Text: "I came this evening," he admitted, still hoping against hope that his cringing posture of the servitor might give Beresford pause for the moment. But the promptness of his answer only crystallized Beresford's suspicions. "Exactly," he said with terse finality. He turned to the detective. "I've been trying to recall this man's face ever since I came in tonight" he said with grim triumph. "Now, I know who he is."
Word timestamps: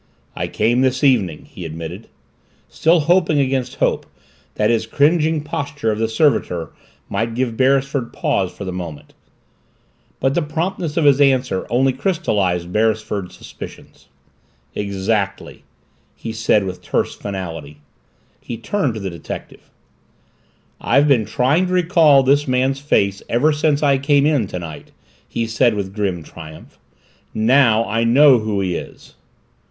"I 0.35 0.47
came 0.47 0.81
this 0.81 1.03
evening," 1.03 1.45
he 1.45 1.63
admitted, 1.63 2.07
still 2.67 3.01
hoping 3.01 3.37
against 3.37 3.75
hope 3.75 4.07
that 4.55 4.71
his 4.71 4.87
cringing 4.87 5.43
posture 5.43 5.91
of 5.91 5.99
the 5.99 6.07
servitor 6.09 6.71
might 7.07 7.35
give 7.35 7.55
Beresford 7.55 8.11
pause 8.11 8.51
for 8.51 8.65
the 8.65 8.73
moment. 8.73 9.13
But 10.19 10.33
the 10.33 10.41
promptness 10.41 10.97
of 10.97 11.05
his 11.05 11.21
answer 11.21 11.67
only 11.69 11.93
crystallized 11.93 12.73
Beresford's 12.73 13.37
suspicions. 13.37 14.07
"Exactly," 14.73 15.63
he 16.15 16.31
said 16.33 16.63
with 16.63 16.81
terse 16.81 17.13
finality. 17.13 17.77
He 18.41 18.57
turned 18.57 18.95
to 18.95 18.99
the 18.99 19.11
detective. 19.11 19.69
"I've 20.79 21.07
been 21.07 21.25
trying 21.25 21.67
to 21.67 21.73
recall 21.73 22.23
this 22.23 22.47
man's 22.47 22.79
face 22.79 23.21
ever 23.29 23.53
since 23.53 23.83
I 23.83 23.99
came 23.99 24.25
in 24.25 24.47
tonight" 24.47 24.89
he 25.29 25.45
said 25.45 25.75
with 25.75 25.93
grim 25.93 26.23
triumph. 26.23 26.79
"Now, 27.35 27.85
I 27.87 28.03
know 28.03 28.39
who 28.39 28.61
he 28.61 28.73
is." 28.73 29.13